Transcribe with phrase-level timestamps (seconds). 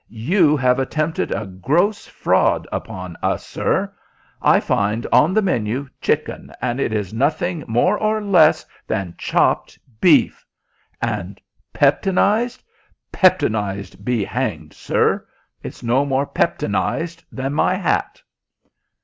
[0.25, 3.93] "You have attempted a gross fraud upon us, sir.
[4.41, 9.77] I find on the menu, chicken, and it is nothing more nor less than chopped
[10.01, 10.43] beef.
[11.03, 11.39] And
[11.71, 12.63] 'peptonized'
[13.11, 15.23] peptonized be hanged, sir!
[15.61, 18.23] It's no more peptonized than my hat!"